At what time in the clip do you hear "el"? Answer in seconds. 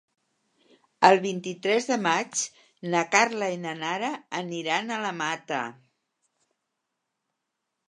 1.09-1.19